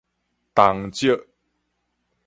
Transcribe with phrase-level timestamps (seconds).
[0.55, 1.21] 東石